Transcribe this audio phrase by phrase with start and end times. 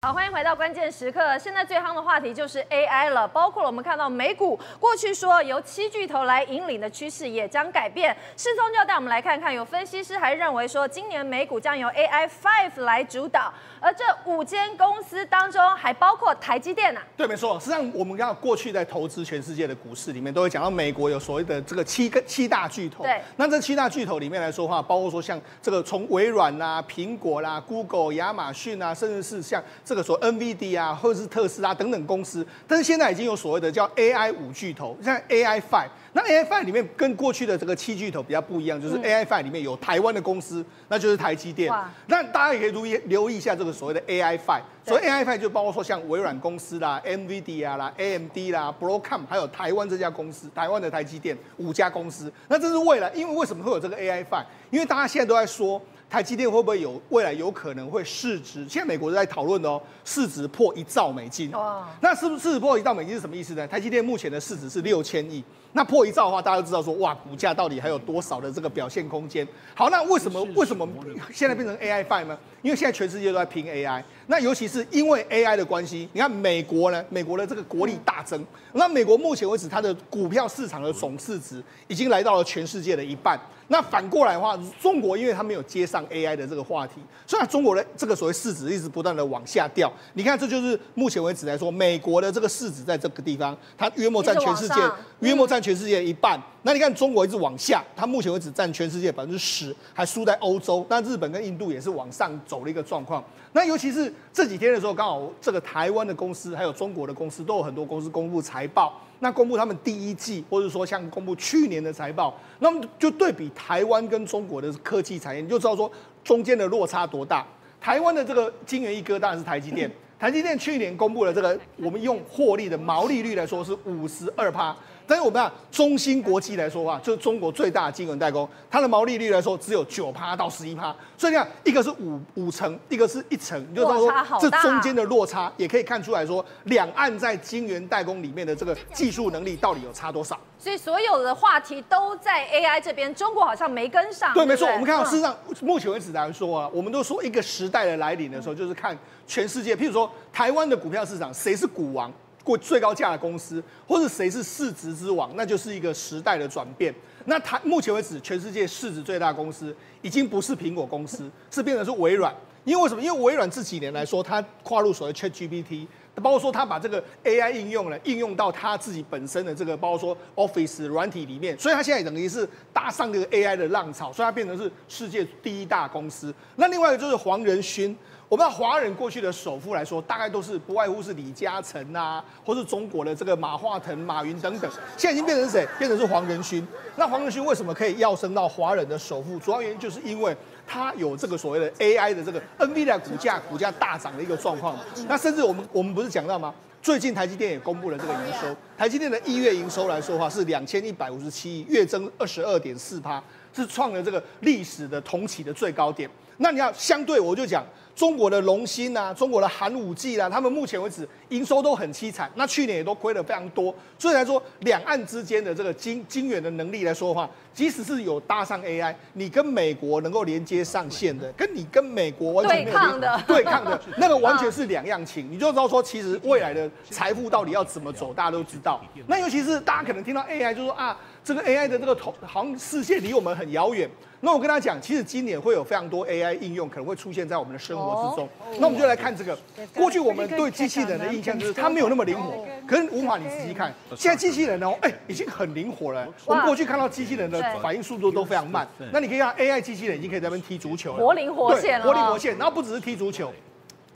[0.00, 1.36] 好，欢迎回到关键时刻。
[1.38, 8.16] 现在最夯的话题就是 AI 了，包括了我们看到美股过去说由七巨头来引领的趋势也将改变。
[8.36, 17.06] 世聪就要带我们来看看，有分析师还认为说，今年美股将由 AI Five 来主导，而这五间公司当中还包括台积电呐、啊。
[17.16, 17.58] 对，没错。
[17.58, 23.02] 实际上，我们看到过去在投资全世界的股市里面，都会讲到美国有所谓的这个七个七大巨头。
[23.02, 23.20] 对。
[23.34, 30.68] 那这七大巨头里面来说的话，包括说像这个从微软啦、啊、苹果啦、啊、Google、亚马逊啊，甚至是像这个所谓 NVD。
[30.68, 35.88] 啊，或者是特斯拉等等公司，但是现在已经有所谓的叫 AI 五巨头，像 AI Five。
[36.12, 41.72] 那 AI Five 里面跟过去的这个七巨头比较不一样，就是 AI Five 里面有台湾的公司，那就是台积电。
[42.06, 44.60] 那大家也可以留意留意一下这个所谓的 AI Five。
[44.84, 52.30] 所以 AI Five 就包括说像微软公司啦、NVIDIA 啦、AMD 啦、Broadcom，还有台湾这家公司，台湾的台积电五家公司。
[52.48, 54.44] 那这是未来，因为为什么会有这个 AI Five？
[54.70, 55.80] 因为大家现在都在说。
[56.10, 58.66] 台积电会不会有未来有可能会市值？
[58.66, 61.50] 现在美国都在讨论哦，市值破一兆美金。
[61.50, 61.86] 哇！
[62.00, 63.68] 那是不是市值破一兆美金是什么意思呢？
[63.68, 69.46] 台积电目前的市值是六千亿，那破一兆的话，大家都知道说，哇，股价到底还有多少的这个表现空间？
[69.74, 70.88] 好，那为什么为什么
[71.30, 72.38] 现在变成 AI Five 呢？
[72.62, 83.38] 因为现在全世界都在拼 AI，那尤其是因为 AI 的关系，你看美国呢，美国的这个国力大增，那美国目前为止它的股票市场的总市值已经来到了全世界的一半。
[83.70, 86.94] 那反过来的话，中国因为它没有接上 AI 的这个话题，
[87.26, 89.92] 所以中国的这个所谓市值一直不断的往下掉。
[90.14, 94.74] 你看，这就是目前为止来说，美国的这个市值在这个地方，它约莫占全世界
[95.20, 96.40] 约莫占全世界一半。
[96.62, 100.84] 那你看中国一直往下，它目前为止占全世界百分之十，还输在欧洲。
[100.88, 103.22] 那日本跟印度也是往上走的一个状况。
[103.52, 109.00] 那尤其是这几天的时候，刚好这个台湾的公司还有中国的公司都有很多公司公布财报。
[109.20, 115.90] 那公布他们第一季，或者说像公布去年的财报，那么就对比台湾跟中国的科技产业，你就知道说
[116.22, 117.46] 中间的落差多大。
[117.80, 124.76] 台湾的这个金元一哥当然是台积电，台积电去年公布了这个，我们用获利的毛利率来说是五十二趴。
[125.08, 140.38] 但是我们看中芯国际来说的话，就是中国最大的晶圆代工，它的毛利率来说只有九趴到十一趴，所以你看一个是五五成，一个是一成，你就知道说这中间的落差也可以看出来说，两岸在晶圆代工里面的这个技术能力到底有差多少。
[140.58, 144.34] 所以所有的话题都在 AI 这边，中国好像没跟上。
[144.34, 144.68] 对，没错。
[144.68, 148.94] 我们看到事实上，目前为止来说啊，我们都说一个时代的来临的时候，就是看
[149.26, 152.12] 全世界，譬如说台湾的股票市场，谁是股王？
[152.44, 156.94] 过最高价的公司，或者谁是市值之王，那就是一个时代的转变。
[157.26, 162.34] 那它目前为止，全世界市值最大公司已经不是苹果公司，是变成是微软。
[162.64, 163.02] 因为为什么？
[163.02, 176.34] 因为微软这几年来说，它跨入所谓 ChatGPT，包括说它把这个 AI 应用呢，应用到它自己本身的这个，包括说 Office 软体里面，所以它现在等于是搭上这个 AI 的浪潮，所以它变成是世界第一大公司。
[176.56, 177.96] 那另外一个就是黄仁勋。
[178.28, 184.70] 我们华人过去的首富来说，大概都是不外乎是李嘉诚啊，或是中国的这个马化腾、马云等等。
[184.98, 185.66] 现在已经变成谁？
[185.78, 186.66] 变成是黄仁勋。
[186.96, 189.38] 那黄仁勋为什么可以跃升到华人的首富？
[189.38, 194.76] 主要原因就是因为他有这个所谓的 AI 的这个 NVIDIA 股价股价大涨的一个状况。
[195.08, 196.54] 那甚至我们我们不是讲到吗？
[196.82, 203.22] 最近台积电也公布了这个营收，台积电的一月营收来说的话是两千一百五十七亿，月增二十二点四趴，
[203.54, 206.08] 是创了这个历史的同期的最高点。
[206.36, 207.64] 那你要相对，我就讲。
[207.98, 213.74] 中国的龙芯啊，中国的寒武纪啊，他们目前为止营收都很凄惨，那去年也都亏了非常多。
[213.98, 225.28] 所以来说，两岸之间的这个晶晶圆的能力来说的话，即使是有搭上 AI，你跟美国能够连接上线的，跟你跟美国完全没有对抗的，对抗的 那个完全是两样情。
[225.28, 228.80] 你就知道说，其实未来的财富到底要怎么走，大家都知道。
[229.08, 230.96] 那尤其是大家可能听到 AI，就说啊，
[231.28, 233.86] 这个 AI 的这个头好像视线离我们很遥远。
[234.20, 238.26] 那我跟他讲，其实今年会有非常多 AI 应用可能会出现在我们的生活之中。
[238.58, 239.38] 那我们就来看这个，
[239.74, 242.46] 过去我们对机器人的印象就是它没有那么灵活。
[242.66, 246.08] 可是无法你仔细看，现在机器人呢，哎，已经很灵活了。
[246.24, 252.38] 我们过去看到机器人的反应速度都非常慢，那你可以看 AI 机器人已经可以在那边踢足球了，活灵活现了，活灵活现。
[252.38, 253.30] 然后不只是踢足球。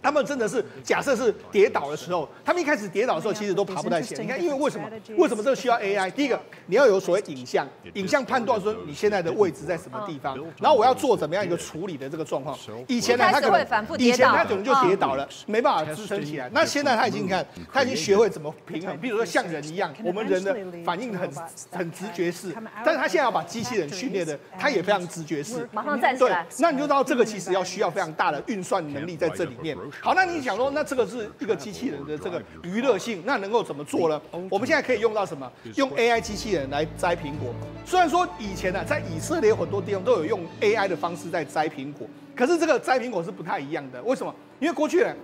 [0.02, 4.22] 他们真的是假设是跌倒的时候，他们一开始跌倒的时候，其实都爬不太起来。
[4.22, 4.90] 你看，因为为什么？
[5.16, 6.10] 为什么这个需要 AI？
[6.10, 12.58] 第一个，你要有所谓影像，影像判断说你现在的位置在什么地方，然后我要做怎么样一个处理的这个状况。
[12.88, 16.50] 以前呢，他可能以前他可能就跌倒了，没办法支撑起来。
[16.52, 18.98] 那现在他已经看，他已经学会怎么平衡。
[18.98, 21.30] 比如说像人一样，我们人的反应很
[21.70, 22.54] 很直觉式，
[22.84, 26.44] 但是他现在要把机器人训练的，他也非常直觉式，马上站起来。
[26.50, 29.76] 对，那你就知道这个其实要需要非常大的运算能力在这里面。
[30.00, 34.20] 好，那你想说，那这个是一个机器人的这个娱乐性，那能够怎么做呢？
[34.50, 35.50] 我们现在可以用到什么？
[35.76, 37.54] 用 AI 机器人来摘苹果。
[37.84, 44.02] 虽然说以前呢，在以色列很多地方都有用 AI 的方式在摘苹果，可是这个摘苹果是不太一样的。
[44.02, 44.34] 为什么？
[44.60, 45.14] 因为过去呢，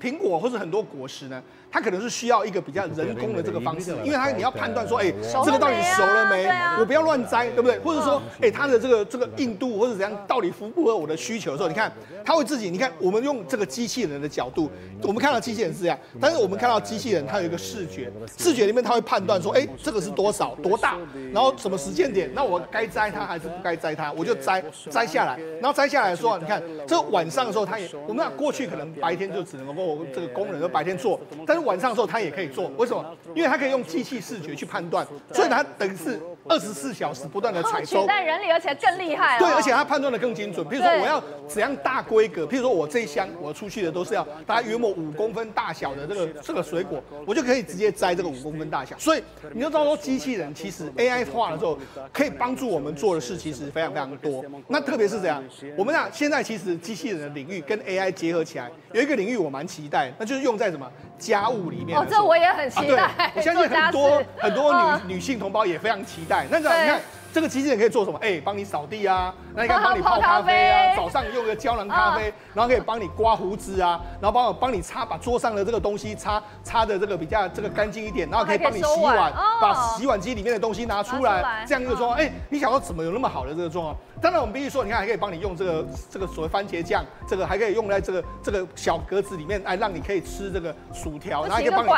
[0.00, 5.12] 苹果或者很多果实呢，它可能是需要一个比较人工的这个方式，因为它你要判断说，哎，
[5.44, 6.46] 这个到底熟了没？
[6.78, 7.78] 我不要乱摘，对不对？
[7.80, 11.92] 或者说，哎，它的这个这个硬度或者怎样，到底符不符合我的需求的时候，你看，
[12.24, 14.70] 它会自己，你看，我们用这个机器人的角度，
[15.02, 20.96] 我们看到机器人是这样，但是我们看到机器人它有一个视觉，视觉里面它会判断说，哎，这个是多少多大，
[21.32, 33.16] 然后什么时间点，那我该摘它还是不该摘它，我就摘摘下来，然后摘下来的时候，你看，这晚上的时候，它也，我们讲过去可能白天就只能够这个工人就白天做，但晚上的时候他也可以做，为什么？
[33.34, 39.38] 因为他可以用机器视觉去判断，所以他等于是二十四小时不断的采收，取代人力，而且更厉害。
[39.38, 40.66] 对，而且它判断的更精准。
[40.68, 48.96] 比如说我要怎样大规格，譬如说我这一箱我出去的都是要大概约莫五公分大小的这个这个水果，我就可以直接摘这个五公分大小。
[48.98, 49.22] 所以
[49.52, 51.78] 你就知道说，机器人其实 AI 化了之后，
[52.12, 54.44] 可以帮助我们做的事其实非常非常多。
[54.68, 55.42] 那特别是怎样，
[55.76, 61.98] 我们俩现在其实机器人的领域跟 AI 结合起来，有一个领域我蛮期待，那就是用在什么家务里面。
[61.98, 63.04] 哦，这我也很期待。
[63.04, 66.35] 啊、我相信很多很多女、哦、女性同胞也非常期待。
[66.50, 67.00] 那这样你看。
[67.32, 68.18] 这个机器人可以做什么？
[68.22, 79.30] 哎，帮你扫地啊，那你看帮你泡咖啡啊， 早上用个胶囊咖啡，然后可以帮你刮胡子啊，然后帮我帮你擦，把桌上的这个东西擦擦的这个比较这个干净一点，然后可以帮你洗碗，
[79.60, 82.18] 把洗碗机里面的东西拿出来，这样一个状况。
[82.18, 83.94] 哎，你想说怎么有那么好的这个状况？
[84.22, 91.88] 当然我们必须说，你看还可以帮你用这个这个所谓番茄酱，这个还可以用在这个这个小格子里面，哎，让你可以吃这个薯条，然后还可以帮你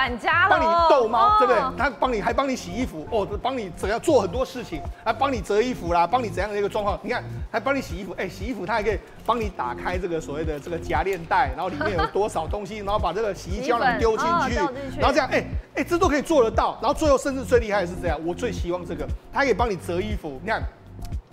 [0.50, 1.62] 帮你逗猫，对不对？
[1.78, 5.28] 他帮你还帮你洗衣服，哦，帮你怎样做很多事情，还帮。
[5.28, 6.98] 你折衣服啦，帮你怎样的一个状况？
[7.02, 7.22] 你看，
[7.52, 16.78] 还帮你洗衣服，哎、欸，洗衣服他还可以帮你打开这个所谓的这个夹链袋，然后里面有多少东西，然后把这个洗衣胶囊丢进去，哦、然后这样，哎、欸、哎、欸，这都可以做得到。
[16.82, 20.62] 然后最后甚至最厉害的是这样，我最希望这个，它可以帮你折衣服，你看。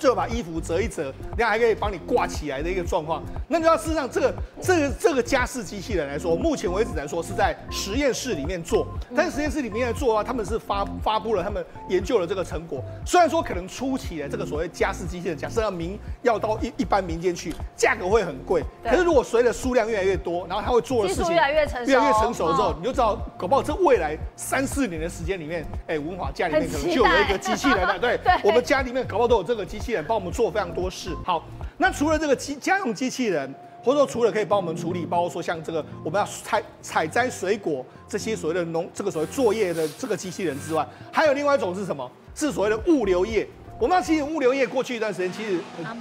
[0.05, 3.23] 就把衣服折一折，人家还可以帮你挂起来的一个状况。
[3.47, 8.87] 那你知道事实上，这个这个这个家事机器人来说，目前为止来说是在实验室里面做。
[9.15, 12.83] 但是实验室里面来做的话，他们是发发布了他们研究的这个成果。
[13.03, 18.63] 虽然说可能初期的这个所谓家事机器人，假设要民要到一一般民间去，价格会很贵。
[18.83, 27.97] 可是如果随着数量越来越多，然后他会做的事情越来越成熟，越来越成熟之后，你就知道，搞不好这未来三四年的时间里面，哎，文华家里面可能就有一个机器人了。
[27.99, 31.15] 对，我们家里面搞不好都有这个机器人帮我们做非常多事。
[31.23, 31.43] 好，
[31.77, 33.53] 那除了这个机家用机器人，
[33.83, 42.09] 或者说除了可以帮我们处理，包括说像这个我们要采采摘水果这些所谓的农这个所谓作业的这个机器人之外，还有另外一种是什么？
[42.35, 43.47] 是所谓的物流业。
[43.77, 45.59] 我们要其实物流业过去一段时间，其实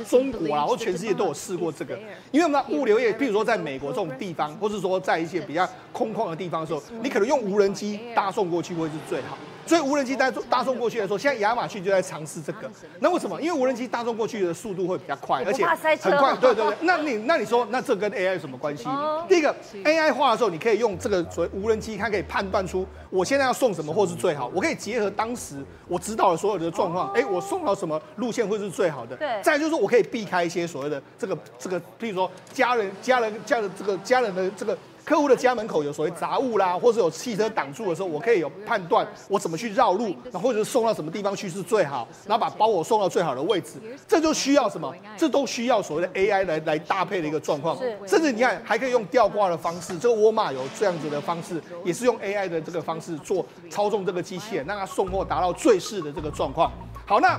[0.09, 1.99] 中国啊或全世界都有试过这个，
[2.31, 9.37] 因为我们的物流业，譬如说在美国这种地方，或是说在一些比较空旷的地方的时候，你可能用无人机搭送过去会是最好。
[9.67, 12.71] 所以无人机搭搭送过去的时候，现在亚马逊就在尝试这个。
[13.01, 13.41] 那为什么？
[13.41, 16.37] 因为无人机搭送过去的速度会比较快，而且很快。
[16.37, 16.77] 对对对。
[16.83, 18.85] 那你那你说，那这跟 AI 有什么关系？
[19.29, 24.51] 第一个，AI 化的时候，你可以用这个所谓无人机，它可以判断出我现在要送什么货是最好。
[24.55, 25.57] 我可以结合当时
[25.89, 29.17] 我知道的所有的状况，哎，我送到什么路线会是最好的。
[29.17, 29.41] 对。
[29.43, 34.77] 再就是说我可以避开一些所谓的这个这个，譬如说家人家人家人这个家人的这个。
[35.05, 43.73] 客户的家门口有所谓杂物啦，或者有汽车挡住的时候，我可以有判断，我怎么去绕路，然后或者是送到什么地方去是最好，然后把包裹送到最好的位置，
[44.09, 44.93] 这就需要什么？
[45.17, 47.77] 这都需要所谓的 AI 来来搭配的一个状况。
[48.07, 56.73] 甚至你看，还可以用吊挂的方式，这个沃尔玛有这样子的方式，也是用 AI 的这个方式做操纵这个机器人，让它送货达到最适的这个状况。
[57.07, 57.39] 好，那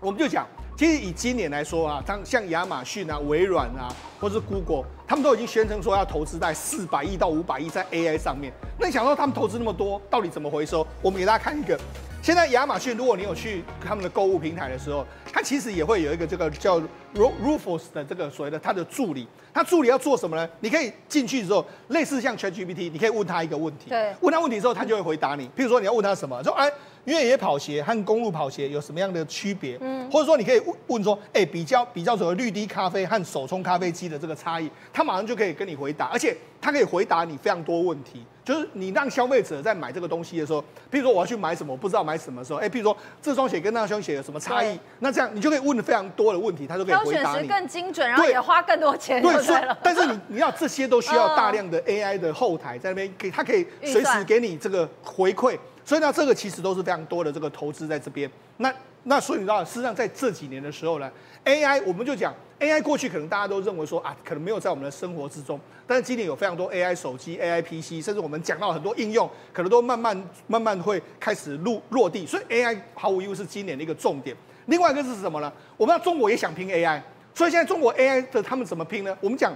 [0.00, 0.46] 我们就讲。
[0.76, 3.88] 其实以今年来说啊，像像亚马逊啊、微软啊，
[4.18, 8.52] 或是 Google，他们都已经宣称说要投资在四百亿到五百亿在 AI 上面。
[8.78, 10.84] 那你想说他们投资那么多，到底怎么回收？
[11.00, 11.78] 我们给大家看一个。
[12.22, 16.80] 现在亚马逊，如果你有去他们的购物平台的时候，它其实也会有一个这个叫
[17.14, 19.26] Rufus 的这个所谓的他的助理。
[19.52, 20.48] 他助理要做什么呢？
[20.60, 23.90] 你可以进去之后，类似像 ChatGPT，你可以问他一个问题。
[23.90, 24.14] 对。
[24.20, 25.46] 问他问题之后，他就会回答你。
[25.48, 26.70] 譬如说你要问他什么，说哎。
[27.04, 29.76] 越野跑鞋和公路跑鞋有什么样的区别？
[29.80, 38.24] 嗯，或者说你可以问问说，哎，比较比较所谓绿滴咖啡和手冲咖啡机的这个差异，他马上就可以跟你回答，而且他可以回答你非常多问题。
[38.44, 44.76] 就是你让消费者在买这个东西的时候，譬如说我要去买什么，我不知道买什么的时候，哎，譬如说这双鞋跟那双鞋有什么差异？
[44.98, 47.46] 那这样你就可以问非常多的问题，他就可以回答你。
[47.46, 49.22] 更精准，然后也花更多钱。
[49.22, 49.32] 对，
[49.80, 55.56] 但是你你要这些都需要大量的 AI 的后台在那边给，他可以随时给你这个回馈。
[55.92, 58.30] 所以呢，这个其实都是非常多的这个投资在这边。
[58.56, 58.72] 那
[59.02, 61.12] 那所以你知道，事实上在这几年的时候呢
[61.44, 65.60] ，AI 我们就讲 AI 过去可能大家都认为说啊，可能没有在我们的生活之中。
[65.86, 72.24] 但是今年有非常多 AI 手机、AI PC，甚至我们讲到很多应用，可能都慢慢慢慢会开始落落地。
[72.24, 74.34] 所以 AI 毫无疑问是今年的一个重点。
[74.68, 75.52] 另外一个是什么呢？
[75.76, 77.02] 我们知道中国也想拼 AI，
[77.34, 79.14] 所以现在中国 AI 的他们怎么拼呢？
[79.20, 79.54] 我们讲。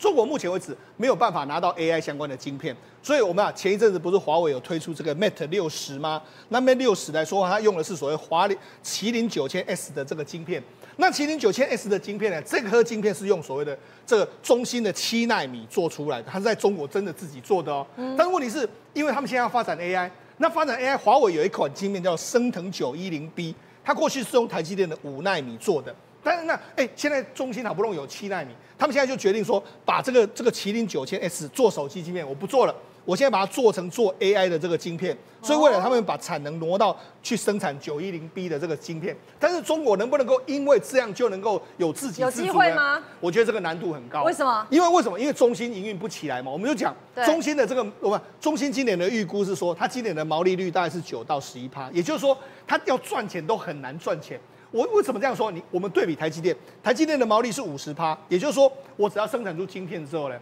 [0.00, 6.22] 中国目前为止没有办法拿到 AI 相关的晶片，所以我们啊前一阵子不是华为有推出这个 Mate 六十吗？
[6.48, 10.62] 那 Mate 六十来说，它用的是所谓华联麒麟九千 S 的这个晶片。
[10.96, 12.40] 那麒麟九千 S 的晶片呢？
[12.42, 17.86] 这颗晶片是用所谓的这个中芯的七纳米做出来的，它是在中国真的自己做的哦。
[18.16, 23.54] 但是问题是，因为他们现在要发展 AI，那发展 AI，华为有一款晶片叫升腾九一零 B，
[23.84, 25.94] 它过去是用台积电的五纳米做的。
[26.22, 32.74] 但是那哎，现在中芯好不容易有七纳米，他们现在就决定说，把这个这个麒麟九千 S 做手机晶片，我不做了，
[33.04, 35.16] 我现在把它做成做 AI 的这个晶片。
[35.42, 42.20] 所以为了他们把产能挪到去生产九一零 B 的这个晶片，但是中国能不能够因为这样就能够有自己自？
[42.20, 43.02] 有机会吗？
[43.20, 44.22] 我觉得这个难度很高。
[44.24, 44.66] 为什么？
[44.68, 45.18] 因为为什么？
[45.18, 46.50] 因为中芯营运不起来嘛。
[46.50, 52.36] 我们就讲中芯的这个，我们中芯今年的预估是说，它今年的毛利率大概是九到十一趴，也就是说，
[52.66, 54.38] 它要赚钱都很难赚钱。
[54.70, 55.50] 我为什么这样说？
[55.50, 60.36] 你我们对比台积电，台积电的毛利是五十趴，也就是说，我只要生产出晶片之后呢，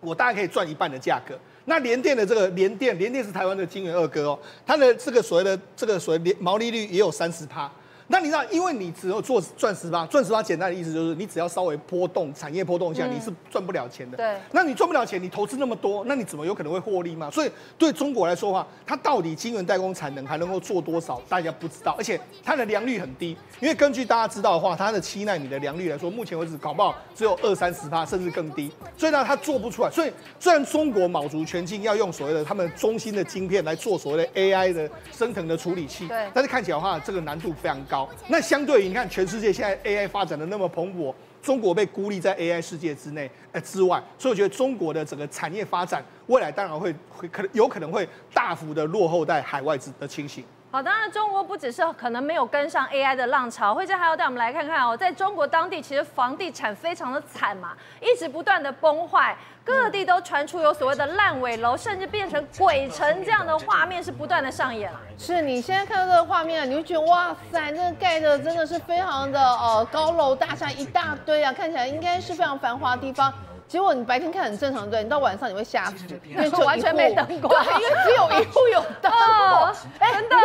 [0.00, 1.38] 我大概可以赚一半的价格。
[1.64, 7.70] 那联电的这个联电，联电是台湾的晶圆二哥哦，它的这个所谓的这个所谓的毛利率也有三十趴。
[8.08, 14.16] 那你知道，因为你只有做赚十八，赚十八简单的意思就是，你只要稍微波动，产业波动一下，你是赚不了钱的。
[14.16, 14.36] 对。
[14.52, 17.28] 那你赚不了钱，你投资那么多，那你怎么有可能会获利嘛？
[17.30, 21.96] 所以对中国来说的话，它到底晶圆代工产能还能够做多少，大家不知道。
[21.98, 28.70] 而且它的良率很低，因为根据大家知道的话，它的七纳米的良率来说，目前为止搞不好只有二三十趴，甚至更低。
[28.96, 29.90] 所以呢，它做不出来。
[29.90, 36.28] 所以虽然中国卯足全劲要用所谓的他们中心的晶片来做所谓的 AI 的升腾的处理器，对。
[36.32, 37.95] 但是看起来的话，这个难度非常高。
[38.28, 38.82] 那相对。
[38.82, 50.44] 于你看，全世界现在 AI 发展的那么蓬勃，中国被孤立在 AI 世界之内呃之外，所以我觉得中国的整个产业发展未来当然会会可能有可能会大幅的落后在海外之的情形。
[50.68, 65.00] 好，当然中国不只是可能没有跟上 AI 的浪潮，慧珍还要带我们来看看哦，在中国当地其实房地产非常的惨嘛，一直不断的崩坏，各地都传出有所谓的烂尾楼，甚至变成鬼城这样的画面是不断的上演了。
[65.16, 73.32] 是你现在看到这个画面，你会觉得哇塞，那个盖的真的是非常的呃高楼大厦一大堆啊，看起来应该是非常繁华的地方。
[73.68, 79.10] 结果你白天看很正常，对，你到晚上你会吓死，因为完全没灯光，对，因为只有一户有灯。
[79.10, 80.36] 哦，哎，真的，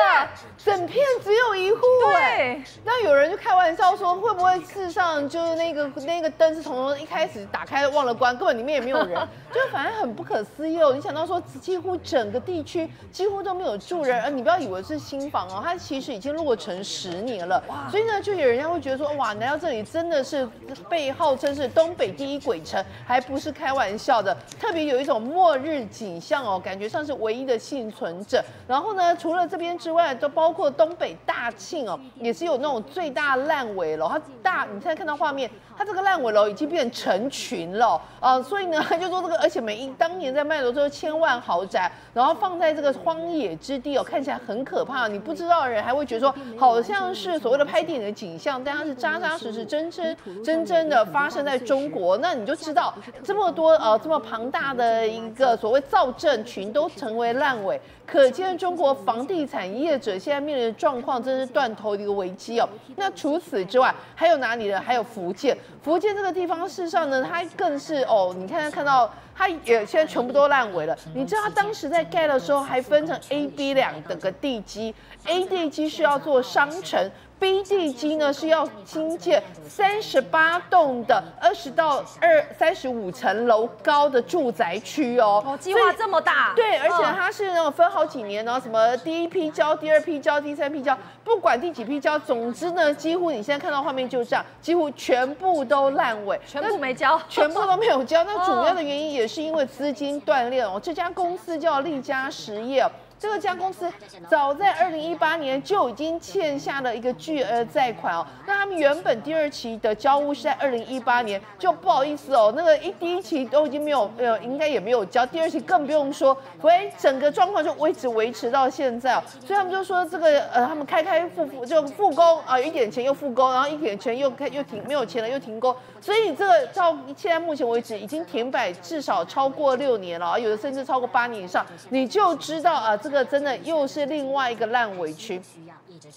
[0.57, 1.81] 整片只有一户。
[2.11, 9.15] 对，那有人就开玩笑说，会不会事实上就是那个那个灯是从一开始打开忘了关，根本里面也没有人，
[9.53, 10.91] 就反正很不可思议哦。
[10.93, 17.63] 你想到说，几乎整个地区几乎都没有住人，而你不要以为是新房哦，它其实已经落成十年了。
[17.67, 20.49] 哇，所以呢，就有人家会觉得说，哇，来到这里真的是
[20.89, 22.83] 被号称是东北第一鬼城。
[23.11, 28.41] 还不是开玩笑的，特别有一种末日景象哦，感觉像是唯一的幸存者。
[28.65, 34.07] 然后呢，除了这边之外，都包括东北大庆哦，也是有那种最大烂尾楼。
[34.07, 45.07] 它大，你现在看到画面，它这个烂尾楼已经变成群了啊、呃，所以呢， 就说这个，而且每一当年在卖楼都是千万豪宅，然后放在这个荒野之地哦，看起来很可怕。
[45.07, 52.93] 你不知道的人还会觉得说，好像是所谓的拍电影的景象，但它是扎扎实实、真真真正的发生在中国，那你就知道。
[53.23, 62.69] 这么多呃，这么庞大的一个所谓造镇群都成为烂尾，可见中国房地产业者现在面临的状况真是断头的一个危机哦。
[62.97, 64.79] 那除此之外，还有哪里呢？
[64.79, 70.97] 还有福建，福建这个地方事实上呢，它更是哦，你看看到它也现在全部都烂尾了。
[71.13, 74.93] 你知道它当时在盖的时候还分成 A、B 两个地基
[75.25, 77.09] ，A 地基是要做商城。
[77.41, 98.23] B 地基呢是要新建三十八栋的二十到二三十五层楼高的住宅区哦，哦，计划这么大，对，而且它是那种分好几年，然后什么第一批交，第二批交，第三批交，不管第几批交，总之呢，几乎你现在看到画面就这样，几乎全部都烂尾，全部没交，全部都没有交。
[98.23, 102.87] 那主要的原因也是因为资金断裂哦，这家公司叫力嘉实业。
[103.21, 103.87] 这个家公司
[104.27, 108.25] 早在二零一八年就已经欠下了一个巨额债款哦。
[108.47, 119.23] 那他们原本第二期的交屋是在二零一八年，就不好意思哦，那个一第一期都已经没有，呃，应该也没有交，第二期更不用说，所以整个状况就一直维持到现在哦。
[119.45, 125.75] 所以他们就说这个呃，他们开开复复就复工啊，一点钱又复工，然后一点钱又开又停，没有钱了又停工。
[126.01, 133.10] 所以这个到现在目前为止已经停摆至少超过六年了，有的甚至超过八年以上，你就知道啊这。
[133.11, 135.41] 这个真的又是另外一个烂尾区。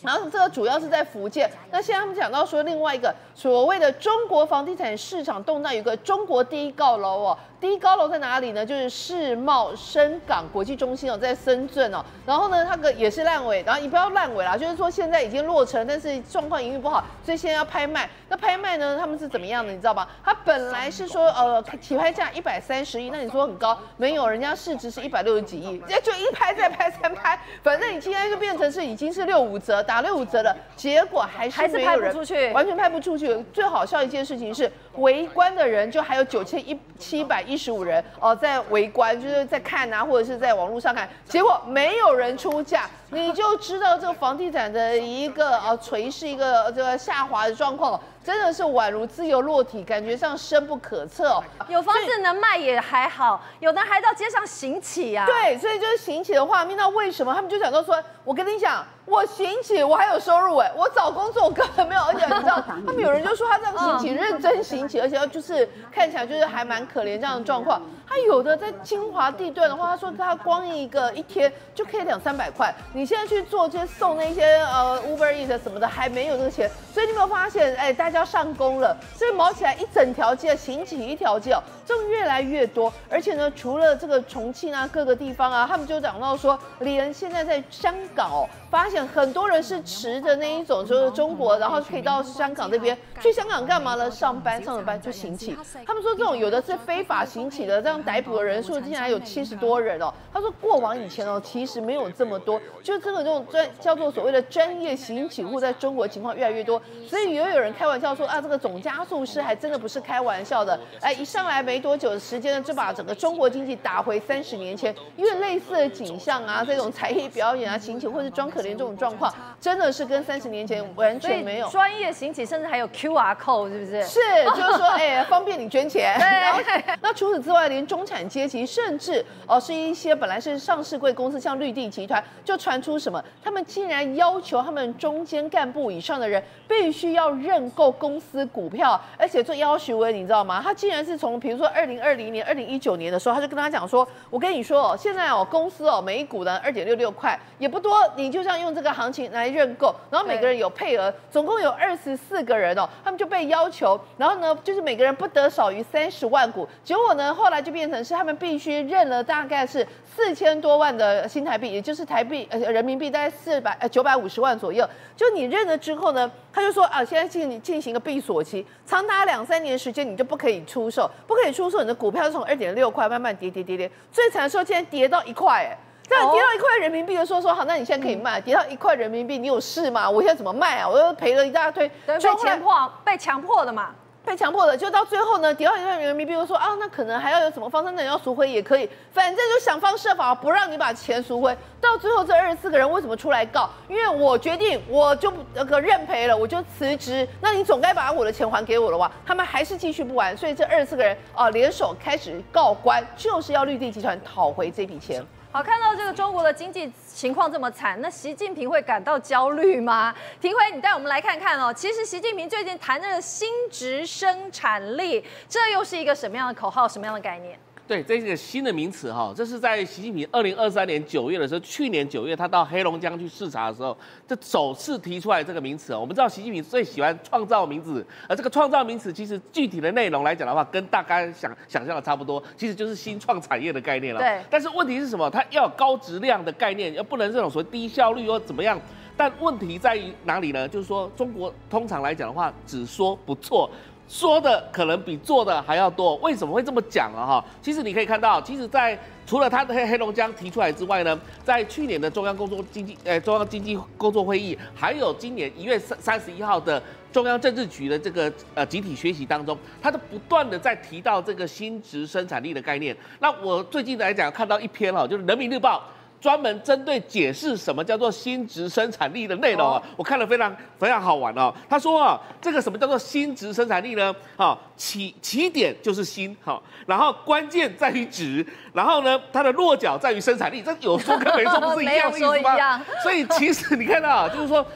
[0.03, 1.51] 然后这个主要是在福建。
[1.71, 7.39] 那现在他们讲到说，另外一个所谓的中国房地产市场动荡，有个中国第一高楼哦。
[7.61, 8.67] 第一高楼在哪里呢？
[8.67, 12.05] 就是世贸深港国际中心哦，在深圳哦。
[12.27, 18.11] 然后呢，它个也是烂尾，然后也不要烂尾啦，就是说现在已经落成，但是状况营运不好，所以现在要拍卖。
[18.29, 19.73] 那拍卖呢，他们是怎么样的？
[19.73, 20.07] 你知道吗？
[20.23, 23.79] 它本来是说呃起拍价一百三十亿，那你说很高？
[23.97, 33.45] 没有，人家市值是一百六十几亿，也就一拍再拍三拍，反正你今天就变成是已经是六五折，打六五折了，结果还是没有人，还是拍不出去，完全拍不出去。
[33.53, 48.01] 最好笑一件事情是，围观的人就还有九千一七百一十五人哦，在围观，就是在看啊，或者是在网络上看，结果没有人出价，你就知道这个房地产的一个呃垂是，一个这个下滑的状况。
[48.25, 51.45] 真的是宛如自由落体，感觉上深不可测哦。
[51.69, 55.27] 有房子能卖也还好，有的还到街上行乞呀。
[55.27, 56.75] 对，所以就是行乞的画面。
[56.75, 58.83] 那为什么他们就想到说，我跟你讲。
[59.07, 60.73] 我行乞，我还有收入哎！
[60.75, 67.81] 我找工作我根本没有，而且你知道，他们有人就说他这样行乞，认真行而且要就是看起来就是还蛮可怜这样的状况。
[68.07, 72.73] 他有的在精华地段的话，他说他光一个一天就可以两三百块。
[72.93, 76.71] 你现在去做这些送那些呃 Uber Eats 什么的，还没有这个钱。
[76.93, 82.93] 所以你有没有发现，哎，大家上工了，所以毛起来一整条街行起一条街哦，这越来越多。
[83.11, 88.49] 而且呢，除了这个重庆啊，各个地方啊，他们就讲到说，连现在在香港哦。
[88.75, 94.11] 发现很多人是持着那一种，就是中国，然后可以到香港这边去香港干嘛呢？
[94.11, 95.57] 上班上着班就行乞。
[95.87, 100.12] 他们说这种有的是非法行乞的，这样逮捕的人数竟然有七十多人哦。
[100.33, 106.83] 他说过往以前哦，其实没有这么多，就这个这种专叫做所谓的专业行乞户，在中国情况越来越多。
[107.09, 110.76] 所以也有人开玩笑说啊，这个总加速师还真的不是开玩笑的。
[111.00, 118.63] 哎，一上来没多久的时间呢，就把整个中国经济打回三十年前，因为类似的景象啊，这种才艺表演啊，行乞或是装可。
[118.64, 124.02] 连这种状况真的是跟三十年前完全没有专业行乞，甚至还有 QR code，是不是？
[124.02, 124.21] 是，
[124.56, 126.18] 就是说，哎、欸，方便你捐钱。
[126.18, 126.97] 对。
[127.00, 140.61] 那除此之外，连中产阶级，甚至哦、呃，是一些本来是上市贵公司，像绿地集团，就传出什么，他们竟然要求他们中间干部以上的人必须要认购公司股票，而且做要求，你知道吗？
[140.62, 148.54] 他竟然是从，比如说二零二零年、二零一九年的时候，他就跟他讲说，我跟你说哦，现在哦，公司哦，每一股呢二点六六块，也不多，你就像。
[148.59, 156.69] 用这个行情来认购，然后每个人有配额，总共有二十四个人哦，他们就被要求，然后呢，就是每个人不得少于三十万股。
[156.83, 164.88] 结果呢，后来就变成是他们必须认了大概是四千多万的新台币，也就是台币呃人民币大概四百呃九百五十万左右。
[165.17, 175.79] 就你认了之后呢，他就说啊，现在进进行一个闭锁期，长达两三年时间你就不可以出售，不可以出售你的股票，从二点六块慢慢跌跌跌跌，最惨的时候竟然跌到一块哎。
[176.12, 178.40] 样跌到一块人民币的时候说好，那你现在可以卖。
[178.40, 180.11] 跌到一块人民币，你有事吗？
[180.11, 180.88] 我现在怎么卖啊？
[180.88, 184.77] 我又赔了一大堆，被强迫，被强迫的嘛，被强迫的。
[184.77, 191.57] 就到最后呢，跌到一块人民币，我说啊，那可能还要有什么方式，那你要赎回也可以，反正就想方设法不让你把钱赎回。
[191.81, 193.69] 到最后这二十四个人为什么出来告？
[193.88, 197.27] 因为我决定，我就那个认赔了，我就辞职。
[197.40, 199.11] 那你总该把我的钱还给我了吧？
[199.27, 205.25] 他们还是继续不还，所以这二十四个人啊联手开始告官，就是要绿地集团讨回这笔钱。
[205.55, 210.12] 好，看到这个中国的经济情况这么惨，那习近平会感到焦虑吗？
[210.40, 211.73] 廷辉，你带我们来看看哦。
[211.73, 217.57] 其实习近平最近谈的新值生产力，这又是一个什么样的口号，什么样的概念？
[217.87, 223.94] 对，这是个新的名词哈，这是在习近平二零二三年九月的时候，去年九月他到黑龙江去视察的时候，
[224.27, 225.94] 这首次提出来这个名词。
[225.94, 234.20] 我们知道习近平最喜欢创造名词，而这个创造名词其实具体的内容来讲的话，跟大家想想象的差不多，其实就是新创产业的概念了。
[234.20, 234.40] 对。
[234.49, 235.29] 但是问题是什么？
[235.29, 238.81] 它要有高质量的概念，要不能这种所谓低效率或怎么样。
[239.16, 240.66] 但问题在于哪里呢？
[240.66, 243.70] 就是说中国通常来讲的话，只说不做。
[244.09, 247.25] 说的可能比做的还要多，为什么会这么讲啊？
[247.27, 262.95] 哈，其实你可以看到，其实，在除了他的黑黑龙江提出来之外呢，在去年的中央工作经济呃中央经济工作会议，还有今年一月三三十一号的中央政治局的这个呃集体学习当中，他都不断的在提到这个新质生产力的概念。
[263.21, 265.83] 那我最近来讲看到一篇哈，就是人民日报。
[266.25, 271.55] 专门针对解释什么叫做新值生产力的内容啊，我看了非常非常好玩哦。
[271.69, 274.17] 他说啊，这个什么叫做新值生产力呢？
[274.39, 280.63] 啊，起起点就是新，好，然后关键在于值，然后呢，它的落脚在于生产力。
[280.63, 282.83] 这有说跟没说不是一样的意思吗？
[283.05, 284.67] 所以其实你看到，就是说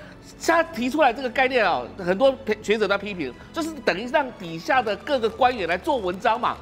[0.45, 6.59] 他提出来这个概念啊，很多学者在批评，就是等于让底下的各个官员来做文章嘛。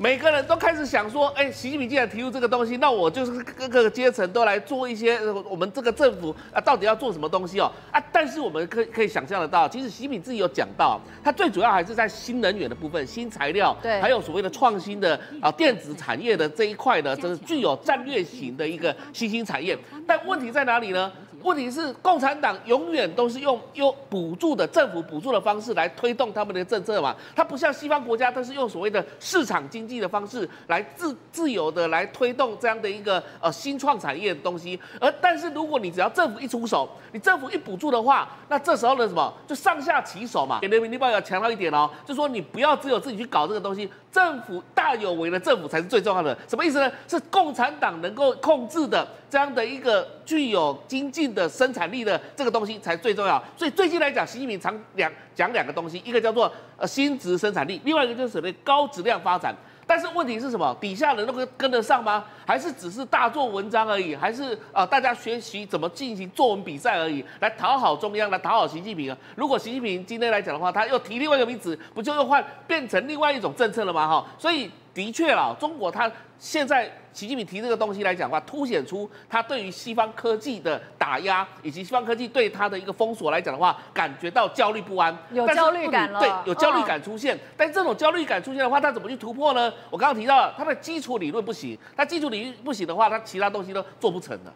[0.00, 5.18] 每个人都开始想说，哎，习近平既然提出这个东西，那我就是各个阶层都来做一些，
[5.50, 7.70] 我们这个政府啊，到底要做什么东西哦？
[7.90, 19.76] 啊，但是我们可以可以想象得到，其实习近平自己有讲到，他最主要还是在新能源的部分、新材料，对，还有所谓的创新的啊电子产业的这一块呢，这是具有战略型的一个新兴产业。
[20.06, 21.12] 但问题在哪里呢？
[21.48, 34.78] 问题是共产党永远都是用用补助的政府补助的方式来推动他们的政策嘛，它不像西方国家，它是用所谓的市场经济的方式来自自由的来推动这样的一个呃新创产业的东西。
[35.00, 40.60] 而但是如果你只要政府一出手，你政府一补助的话，那这时候的什么就上下其手嘛。
[40.60, 46.36] 人民日报要强调一点哦，就说你不要只有自己去搞这个东西，政府大有为的政府才是最重要的。
[46.46, 46.92] 什么意思呢？
[47.08, 59.54] 是共产党能够控制的这样的一个具有精进的生产力的这个东西才最重要，所以最近来讲，习近平常两讲两个东西，一个叫做呃新质生产力，另外一个就是所谓高质量发展。
[59.86, 60.76] 但是问题是什么？
[60.78, 62.22] 底下人都跟跟得上吗？
[62.46, 64.14] 还是只是大做文章而已？
[64.14, 69.16] 还是啊、呃、大家学习怎么进行作文比赛而已，来讨好中央，来讨好习近平啊？
[69.34, 74.06] 如果习近平今天来讲的话，他又提另外一个名词，不就又换变成另外一种政策了吗？
[74.06, 74.70] 哈，所以。
[74.98, 86.18] 的确啦，中国它现在习近平提这个东西来讲的话，凸显出他对于西方科技的打压，以及西方科技对他的一个封锁来讲的话，感觉到焦虑不安，有焦虑感了。
[86.18, 87.36] 对，有焦虑感出现。
[87.36, 89.72] 哦、但这种焦虑感出现的话，他怎么去突破呢？
[89.88, 94.52] 我刚刚提到了，他的基础理论不行，他基础理论不行的话，他其他东西都做不成的。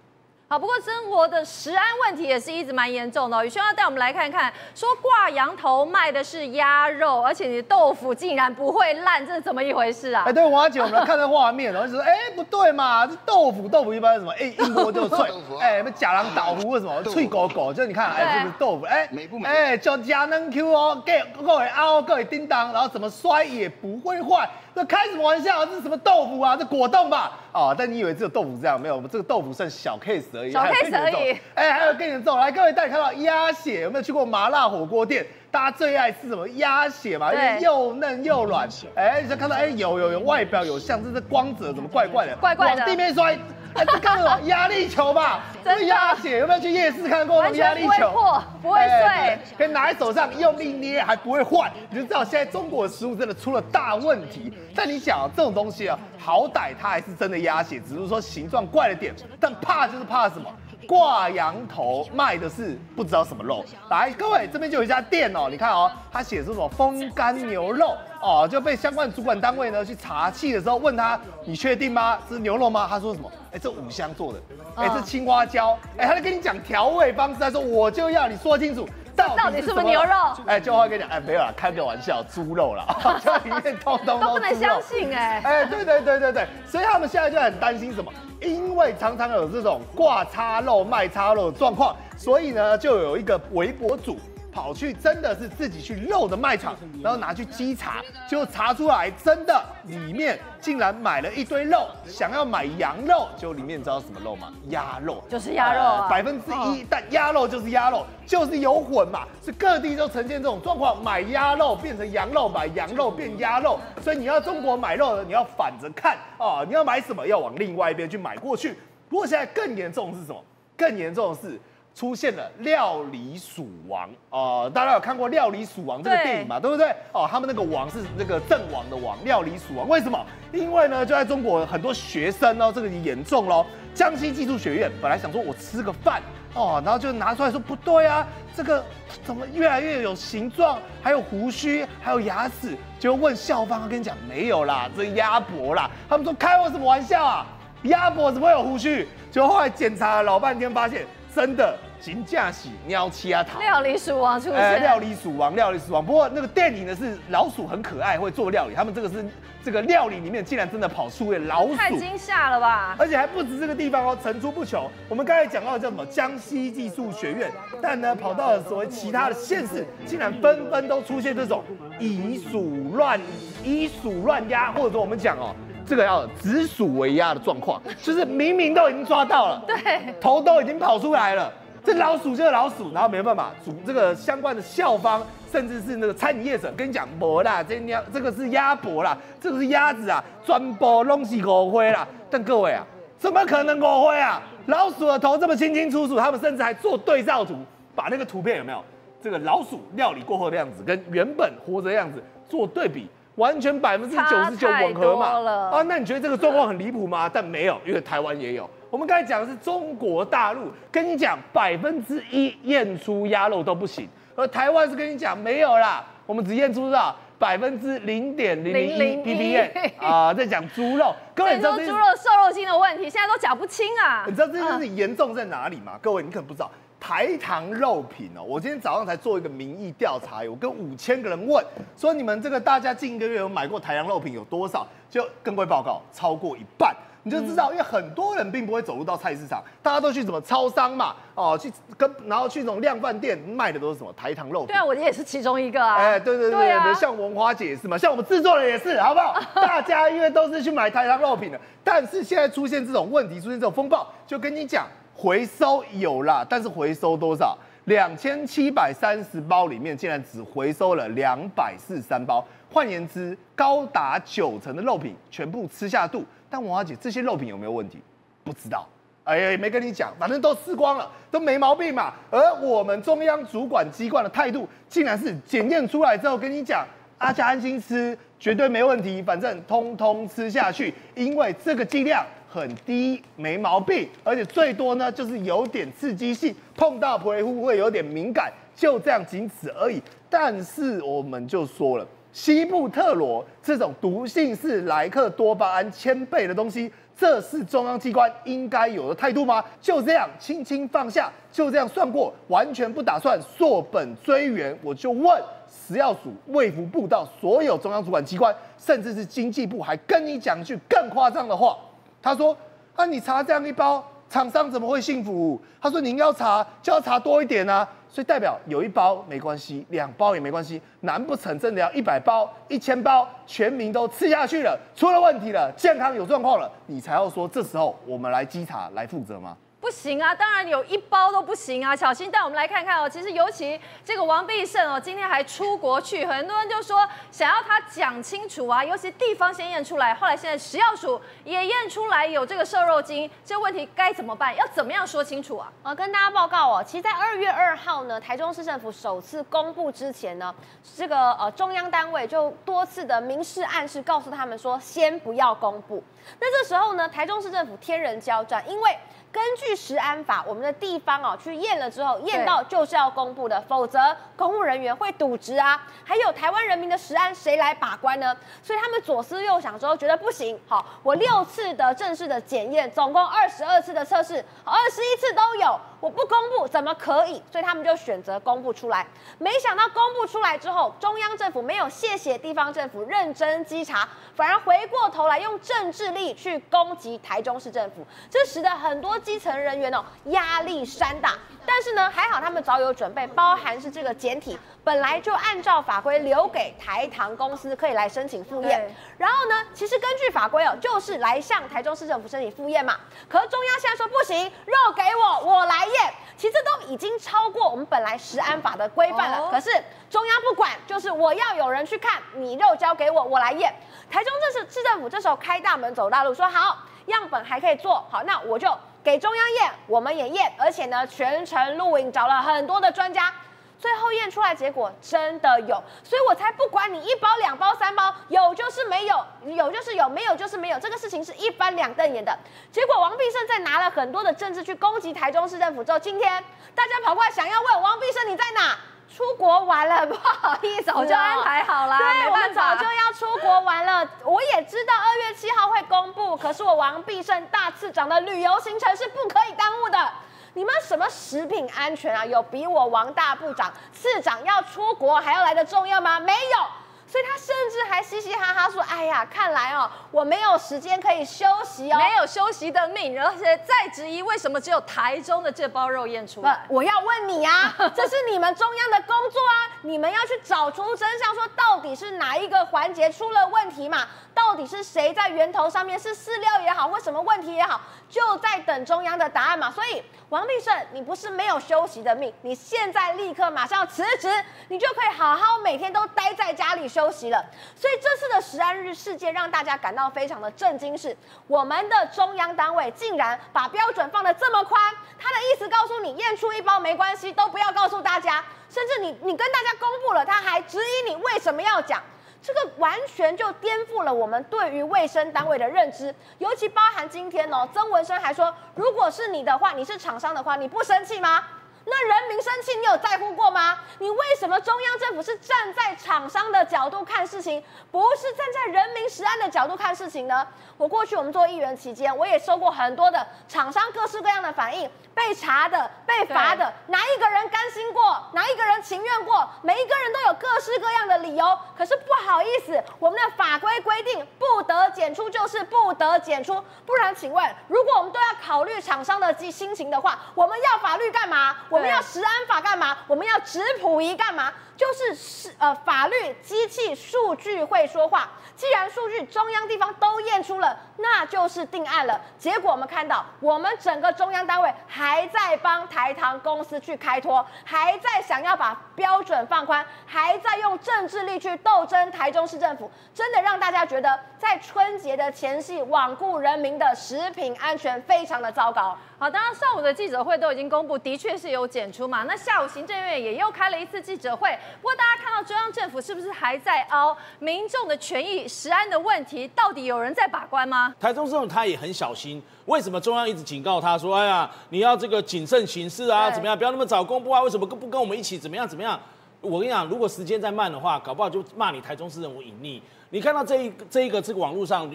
[0.53, 3.43] 好，不过生活的食安问题也是一直蛮严重的哦。
[3.43, 10.25] 宇轩要带我们来看看，说挂羊头卖的是鸭肉，而且你的豆腐竟然不会烂，这是怎么一回事啊？
[10.27, 14.33] 哎，对，王姐，我们来看这画面，然后就说，哎，不对嘛，这豆腐，豆腐一般是什么？
[14.39, 15.27] 哎， 一摸就脆，
[15.59, 17.73] 哎，什么假狼倒糊，为什么脆狗狗？
[17.73, 19.49] 就你看，哎，这个豆腐，哎，美不美？
[19.49, 24.47] 哎，叫佳能 Q 哦，给各位凹，各位叮当，然后怎么摔也不会坏。
[24.75, 25.63] 这开什么玩笑？
[25.63, 26.57] 啊这是什么豆腐啊？
[26.57, 27.39] 这果冻吧？
[27.53, 28.81] 哦，但你以为只有豆腐这样？
[28.81, 30.53] 没有，我们这个豆腐算小 case 而已。
[30.53, 31.39] 小 case 而已。
[31.55, 32.39] 哎，还有更严重。
[32.39, 35.27] 来，各位带你看到鸭血有没有去过麻辣火锅店？
[35.51, 36.49] 大家最爱吃什么？
[36.51, 38.67] 鸭血嘛，因为又嫩又软。
[38.97, 42.35] 哎，你看到哎，有有有，外表有像，这是光泽怎么怪怪的？
[42.37, 42.81] 怪怪的。
[42.81, 43.39] 往地面摔。
[43.75, 44.41] 哎，这看什么？
[44.43, 45.41] 压力球吧？
[45.65, 47.89] 这是鸭血，有没有去夜市看过那种压力球？
[47.89, 51.73] 不会破，不会碎，可以拿在手上用力捏还不会坏。
[51.91, 54.53] 你就知道现在中国的食物真的出了大问题。
[54.75, 59.15] 但你想啊，这种东西啊，好歹它还是真的鸭血，只是说形状怪了点。
[59.41, 60.51] 但怕就是怕什么？
[60.89, 63.65] 挂羊头卖的是不知道什么肉。
[63.89, 72.17] 来，各位这边就有一家店哦，你看哦，它写出什么风干牛肉哦，就被相关主管单位呢去查气的时候问他，你确定吗？
[72.29, 72.87] 这是牛肉吗？
[72.89, 73.31] 他说什么？
[73.53, 74.39] 哎，这五香做的，
[74.77, 78.89] 哎，这青花椒，哎，他在跟你讲调味方式，他说我就要你说清楚。
[79.15, 80.11] 到底是不是牛肉？
[80.47, 82.87] 哎，就会跟你讲，哎，没有啦，开个玩笑，猪肉啦，
[83.23, 88.11] 这里面通通都都不能相信哎，哎，对对对对对，所以他们现在就很担心什么？
[88.41, 94.17] 因为常常有这种挂叉肉卖叉肉的状况，所以呢，就有一个微博主。
[94.53, 104.53] 跑去真的是自己去肉的卖场，然后拿去稽查，就查出来真的里面竟然买了一堆肉，想要买羊肉，就里面你知道什么肉吗？
[104.69, 118.77] 鸭肉，就是鸭肉啊，百分之一，但鸭肉就是鸭肉，就是有混嘛，是各地都呈现这种状况，买鸭肉变成羊肉，买羊肉变鸭肉，所以你要中国买肉的，你要反着看啊，你要买什么要往另外一边去买过去。
[119.09, 120.45] 不过现在更严重的是什么？
[120.77, 121.59] 更严重的是。
[121.95, 126.59] 出现了料理鼠王哦、呃，大家有看过《料理鼠王》这个电影嘛？
[126.59, 126.91] 对，不对？
[127.13, 129.89] 哦，他们那个王是那个阵亡的王，料理鼠王。
[129.89, 130.27] 为什么？
[130.53, 133.67] 因为呢，就在中国很多学生哦，这个严重喽。
[133.95, 136.23] 江西技术学院本来想说我吃个饭
[136.55, 138.27] 哦，然后就拿出来说不对啊，
[138.57, 138.83] 这个
[139.23, 145.91] 怎么越来越有形状，还有胡须，还有牙齿，就问校方，跟你讲没有啦，这鸭脖啦。
[146.09, 147.47] 他们说开我什么玩笑啊？
[147.83, 149.07] 鸭脖怎么会有胡须？
[149.31, 151.07] 就后来检查了老半天，发现。
[151.35, 154.55] 真的，金驾喜喵七啊，料理鼠王出现。
[154.55, 156.05] 哎，料理鼠王，料理鼠王。
[156.05, 158.75] 不过那个电影呢是老鼠很可爱，会做料理。
[158.75, 159.25] 他们这个是
[159.65, 162.95] 这个料理里面竟然真的跑出位老鼠，太惊吓了吧！
[162.99, 164.91] 而且还不止这个地方哦，层出不穷。
[165.09, 171.65] 我们刚才讲到的叫什么江西技术学院，但呢跑到了所谓其他的县市，竟然纷纷都出现这种
[171.99, 173.19] 以鼠乱
[173.65, 175.57] 以鼠乱鸭，或者说我们讲哦。
[175.87, 181.53] 这个要指鼠为鸭的状况，就是明明都已经抓到了，对，头都已经跑出来了，
[181.85, 192.07] 这老鼠就是老鼠，然后没办法，主这个相关的校方，甚至是那个餐饮业者跟你讲，没啦，这鸭这个是鸭脖啦，这个是鸭子啊，全部拢是误会啦。
[192.31, 192.87] 但各位啊，
[193.19, 194.41] 怎么可能狗灰啊？
[194.67, 197.57] 老鼠的头这么清清楚楚，他们甚至还做对照图，
[197.95, 198.83] 把那个图片有没有
[199.21, 203.09] 这个老鼠料理过后的样子，跟原本活着的样子做对比。
[203.37, 205.27] 完全百分之九十九吻合嘛。
[205.71, 207.31] 啊，那你觉得这个状况很离谱吗？
[207.33, 208.69] 但没有，因为台湾也有。
[208.91, 221.15] 我们刚才讲的是中国大陆，跟你讲百分之一验出鸭肉都不行，而台湾是跟你讲没有啦，我们只验出了百分之零点零零一 ppm 啊，在讲猪肉。
[221.35, 224.25] 各位你知道猪肉瘦肉精的问题，现在都讲不清啊。
[224.27, 225.99] 你知道这件事情严重在哪里吗？
[226.03, 226.71] 各位你可能不知道。
[227.03, 231.63] 台糖肉品哦，我今天早上才做一个民意调查，我跟五千个人问，
[231.97, 234.87] 说你们这个大家近一个月有买过台糖肉品有多少？
[235.11, 244.69] 就更贵报告超过一半，你就知道，因为很多人并不会走入到菜市场，大家都去什么超商嘛，哦，去跟然后去那种量贩店卖的都是什么台糖肉品。
[244.69, 245.97] 对啊，我也是其中一个啊。
[245.97, 249.41] 哎，对对对对，对，像文华姐也是嘛，像我们制作人也是，好不好？
[249.57, 254.87] 大家因为都是去买台糖肉品的，但是现在出现这种问题，出现这种风暴，就跟你讲。
[255.15, 257.57] 回收有啦，但是回收多少？
[257.87, 262.45] 两千七百三十包里面，竟然只回收了两百四十三包。
[262.73, 266.25] 换言之，高达九成的肉品全部吃下肚。
[266.49, 267.99] 但王小姐，这些肉品有没有问题？
[268.45, 268.87] 不知道，
[269.25, 272.15] 哎呀，没跟你讲，反正都吃光了，都没毛病嘛。
[272.31, 276.87] 而我们中央主管机关的态度，竟然是检验出来之后跟你讲，
[277.19, 282.25] 大家安心吃，绝对没问题，反正通通吃下去，因为这个剂量。
[282.53, 290.03] 很低，没毛病，而且最多呢就是有点刺激性，碰到皮肤会有点敏感，就这样仅此而已。
[290.29, 299.65] 但是我们就说了，西部特罗这种毒性是莱克多巴胺千倍的东西，这是中央机关应该有的态度吗？
[299.81, 304.79] 就这样轻轻放下，就这样算过，完全不打算溯本追源。
[304.83, 311.79] 我就问食药署、卫福部到所有中央主管机关，甚至是经济部，还跟你讲一句更夸张的话。
[312.23, 312.57] 他说
[312.95, 331.95] ：“啊，你查这样一包，厂商怎么会幸福？”他说：“您要查就要查多一点啊，所以代表有一包没关系，两包也没关系，难不成真的要一百包、一千包，全民都吃下去了，出了问题了，健康有状况了，你才要说这时候我们来稽查来负责吗？”不行啊，当然有一包都不行啊！
[331.97, 333.09] 小新带我们来看看哦。
[333.09, 338.85] 其实尤其这个王必胜哦，今天还出国去，很多人就说想要他讲清楚啊。
[338.85, 344.55] 尤其地方先验出来，后来现在食药署也验出来有这个瘦肉精，这问题该怎么办？
[344.55, 345.73] 要怎么样说清楚啊？
[345.83, 350.55] 呃，跟大家报告哦，其实，在二月二号呢，台中市政府首次公布之前呢，
[350.97, 356.05] 这个呃中央单位就多次的明示暗示，告诉他们说先不要公布。
[356.39, 358.97] 那这时候呢，台中市政府天人交战，因为
[359.33, 363.99] 根据食安法，我们的地方哦去验了之后，验到就是要公布的，否则
[364.37, 365.83] 公务人员会渎职啊。
[366.05, 368.37] 还有台湾人民的食安谁来把关呢？
[368.63, 375.81] 所以他们左思右想之后觉得不行，好，我六次的正式的检验，总共二十二次的测试，二十一次都有。
[376.01, 377.41] 我不公布怎么可以？
[377.51, 379.07] 所以他们就选择公布出来。
[379.39, 391.35] 没想到公布出来之后，中央政府没有谢谢地方政府认真稽查，反而回过头来用政治力去攻击台中市政府，这使得很多基层人员哦压力山大。
[391.65, 398.95] 但是呢，还好他们早有准备，包含是这个简体本来就按照法规留给台糖公司可以来申请复验。
[399.17, 402.97] 然后呢，其实根据法规哦，就是来向台中市政府申请复验嘛。
[403.29, 406.13] 可是中央现在说不行，肉给我，我来验。
[406.37, 409.49] 其实都已经超过我们本来食安法的规范了。
[409.49, 409.71] 可是
[410.11, 413.73] 中央不管，就是我要有人去看，你肉交给我，我来验。
[414.11, 423.33] 台中这是市政府这时候开大门走大路，说好样本还可以做好，那我就给中央验，我们也验，而且呢全程录影，找了很多的专家。
[423.79, 430.79] 最后验出来结果真的有，所以我才不管你一包、两包、三包，有就是没有，有就是有，没有就是没有。
[430.79, 432.39] 这个事情是一翻两瞪眼的。
[432.71, 436.45] 结果王必胜在拿了很多的政治去攻击台中市政府之后，今天
[436.77, 438.79] 大家跑过来想要问王必胜你在哪？
[439.15, 441.99] 出国玩了，不好意思，我就安排好了。
[441.99, 444.09] 对，我们早就要出国玩了。
[444.25, 450.11] 我也知道二月七号会公布，可是我王必胜大次长的旅游行程是不可以耽误的。
[450.55, 452.25] 你们什么食品安全啊？
[452.25, 456.19] 有比我王大部长、次长要出国还要来的重要吗？
[456.19, 456.67] 没有。
[457.13, 463.23] 所以他甚至还嘻嘻哈哈说：“哎呀，看来哦，我没有时间可以休息哦，没有休息的命。
[463.23, 466.65] 而且再质疑为什么只有台中的这包肉验出来？
[466.71, 474.09] 我要问你啊， 这是你们中央的工作啊，你们要去找出真相，说到底是哪一个环节出了问题嘛？
[474.35, 479.71] 到底是谁在源头上面是饲料也好，或什么问题也好，就在等中央的答案嘛。
[479.71, 484.33] 所以王必胜，你不是没有休息的命，你现在立刻马上辞职，
[484.69, 491.17] 你就可以好好每天都待在家里休。”休息了，所以这次的食安日事件让大家感到非常的震惊，是
[491.49, 494.81] 我们的中央单位竟然把标准放得这么宽，
[495.19, 502.01] 他的意思告诉你验出一包没关系，都不要告诉大家，甚至你你跟大家公布了，他还质疑你为什么要讲。
[502.41, 511.43] 这个完全就颠覆了我们对于卫生单位的认知，尤其包含今天哦，曾文生还说，如果是你的话，你是厂商的话，你不生气吗？
[511.85, 513.79] 那人民生气，你有在乎过吗？
[513.99, 520.47] 你为什么中央政府是站在厂商的角度看事情，不是站在人民实案的角度看事情呢？
[520.77, 528.23] 我过去我们做议员期间，我也收过很多的厂商各式各样的反应，被查的、被罚的，哪一个人甘心过？
[528.33, 529.49] 哪一个人情愿过？
[529.63, 531.59] 每一个人都有各式各样的理由。
[531.77, 536.63] 可是不好意思，我们的法规规定不得检出，就是不得检出。
[536.87, 541.57] 不然，请问，如果我们都要考虑厂商的心情的话，我们要法律干嘛？
[541.73, 542.99] 我们要食安法干嘛？
[543.07, 544.53] 我们要质谱仪干嘛？
[544.77, 548.29] 就是是呃，法律机器数据会说话。
[548.55, 552.21] 既然数据中央地方都验出了，那就是定案了。
[552.39, 568.97] 结果我们看到，我们整个中央单位还在帮台糖公司去开脱，还在想要把标准放宽，还在用政治力去斗争台中市政府，真的让大家觉得在春节的前夕罔顾人民的食品安全，非常的糟糕。
[569.19, 572.23] 好，当然上午的记者会都已经公布，的确是有检出嘛。
[572.25, 578.47] 那下午行政院也又开了一次记者会，不过大家看到中央政府是不是还在凹民众的权益？
[578.49, 580.95] 食安的问题到底有人在把关吗？
[581.01, 586.57] 台中市政府他也很小心，为什么中央一直警告他说：“哎呀，你要这个谨慎行事啊，怎么样？
[586.57, 587.43] 不要那么早公布啊？
[587.43, 588.39] 为什么不跟我们一起？
[588.39, 588.67] 怎么样？
[588.67, 588.99] 怎么样？”
[589.41, 592.81] 我跟你讲，如果时间再慢的话，搞不好就骂你台中市政府隐匿。
[593.11, 594.91] 你看到这一这一个这个网络上。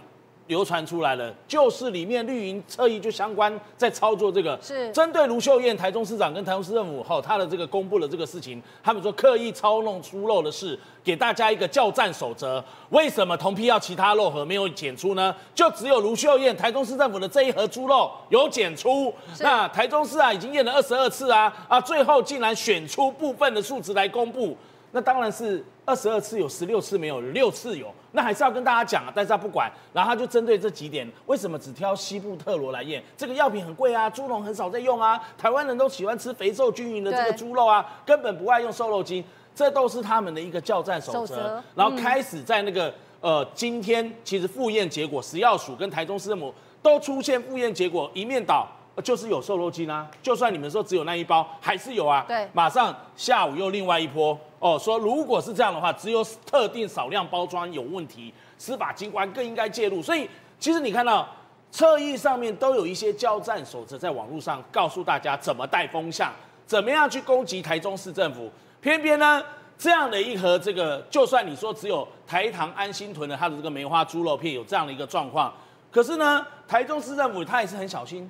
[0.48, 12.64] 流传出来了，就是里面绿营侧翼就相关在操作这个，是针对卢秀燕台中市长跟台中市政府后，他的这个公布了这个事情，他们说刻意操弄猪肉的事，给大家一个叫战守则。
[12.90, 15.36] 为什么同批要其他肉盒没有检出呢？
[15.54, 24.56] 就只有卢秀燕台中市政府的这一盒猪肉有检出，那台中市啊已经验了二十二次啊啊，最后竟然选出部分的数值来公布。
[24.92, 33.04] 那当然是二十二次有十六次没有，六次有，那还是要跟大家讲啊，但是他不管，然后他就针对这几点，为什么只挑西部特罗来验？
[33.18, 39.24] 这个药品很贵啊，猪笼很少在用啊，台湾人都喜欢吃肥瘦均匀的这个猪肉啊，根本不爱用瘦肉精，
[39.54, 41.62] 这都是他们的一个教战守则。
[41.76, 48.68] 然后开始在那个呃，今天其实复验结果，食药署跟台中市政府都出现复验结果，一面倒。
[49.04, 52.26] 就是有瘦肉精啊，就算你们说只有那一包，还是有啊。
[52.28, 60.02] 对，马上下午又另外一波哦，说如果是这样的话，只有特定少量包装有问题，司法机关更应该介入。
[60.02, 61.28] 所以其实你看到
[61.72, 66.32] 侧翼上面都有一些交战守则，在网络上告诉大家怎么带风向，
[66.66, 68.50] 怎么样去攻击台中市政府。
[68.82, 69.44] 偏偏呢，
[69.78, 75.54] 这样的一盒这个，就算你说只有台糖安心屯的它的这个梅花猪肉片有这样的一个状况，
[75.92, 78.30] 可是呢，台中市政府他也是很小心。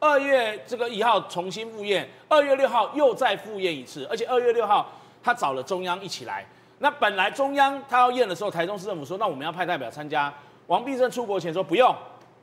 [0.00, 4.90] 二月这个一号重新复验，二月六号又再复验一次，而且二月六号
[5.22, 6.44] 他找了中央一起来。
[6.78, 10.32] 那本来中央他要验的时候，台中市政府说，那我们要派代表参加。
[10.66, 11.94] 王必胜出国前说不用，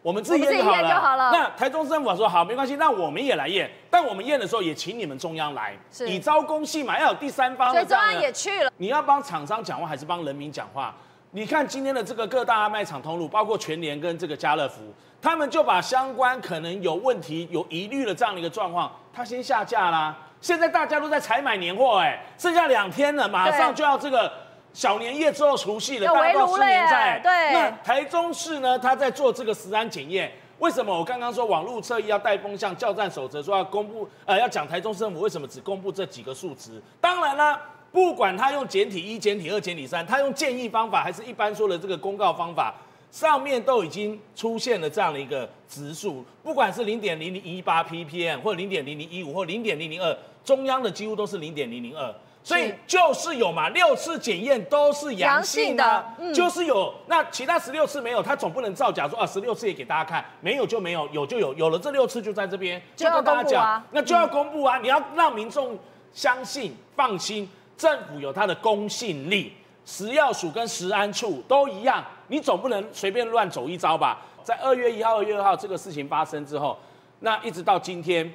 [0.01, 0.63] 我们自己验就
[0.95, 1.31] 好了。
[1.31, 3.69] 那台中市政府说好，没关系，那我们也来验。
[3.89, 7.71] 但我们验的时候也请你们中央来，以招公信嘛，要有第三方。
[7.71, 8.71] 所以中央也去了。
[8.77, 10.93] 你要帮厂商讲话还是帮人民讲话？
[11.31, 14.81] 你看今天的这个各大卖场通路，包括全联跟这个家乐福。
[15.21, 20.17] 他们就把相关可能有问题、有疑虑的这样的一个状况，他先下架啦。
[20.41, 24.31] 现在大家都在采买年货，哎，剩下两天了，马上就要这个
[24.73, 27.19] 小年夜之后除夕了，大家都吃年菜。
[27.21, 27.53] 对。
[27.53, 30.31] 那台中市呢，他在做这个食安检验。
[30.59, 36.81] 为什么我刚刚说网络侧翼要带风向、教战守则，说要公布，呃，要讲台中市政府为什么只公布这几个数值？
[36.99, 42.73] 当然啦，不管他用简体一、简体二、简体三，他用建议方法还是一般说的这个公告方法。
[43.11, 56.93] 上面都已经出现了这样的一个值数，不管是零点零零一八 ppm 或零点零零一五或零点零零二，中央的几乎都是零点零零二，所以就是有嘛，六次检验都是阳性的，嗯、就是有。
[57.07, 65.77] 那其他十六次没有，他总不能造假说啊，十六次也给大家看，没有就没有，有就有，有了这六次就在这边，就跟大家讲，啊、那就要公布啊，嗯、你要让民众
[66.13, 67.47] 相信、放心，
[67.77, 69.53] 政府有它的公信力。
[69.85, 74.21] 食药署跟食安处都一样，你总不能随便乱走一招吧？
[74.43, 76.77] 在二月一号、二月二号这个事情发生之后，
[77.21, 78.31] 那一直到今天，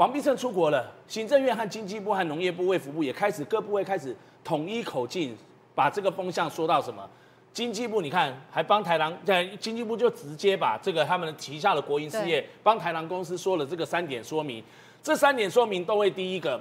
[0.00, 5.36] 王必胜出国了，行政院和经济部和农业部、卫福部也开始各部位开始统一口径，
[5.74, 7.06] 把这个风向说到什么？
[7.52, 14.64] 经济部你看还帮台糖，在经济部就直接把这个他们旗下的国营事业帮台糖公司说了这个三点说明，
[15.02, 16.58] 这三点说明都会第一个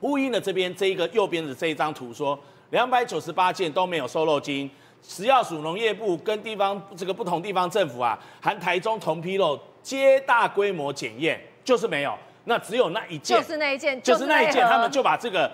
[0.00, 2.36] 呼应了这边这一个右边的这一张图说。
[2.70, 4.68] 两百九十八件都没有瘦肉精，
[5.00, 15.50] 食药署、农业部跟地方这个不同地方政府啊，含台中同批肉皆大规模检验，就是没有，那只有那一件，就是那一件，就是那一件，他们就把这个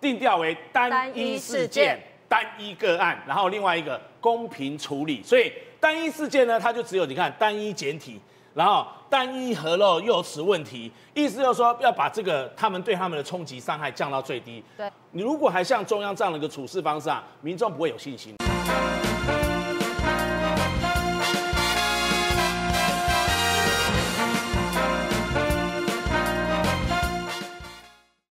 [0.00, 1.98] 定调为单一事件。
[2.26, 5.22] 单一个案，然后另外一个公平处理。
[5.22, 8.18] 所以单一事件呢，它就只有你看单一简体，
[8.54, 14.64] 然后单一核漏幼齿问题，意思就是说要把这个他们对他们的冲击伤害降到最低。
[14.76, 18.34] 对，你如果还像中央这样的一个处事方式啊，民众不会有信心。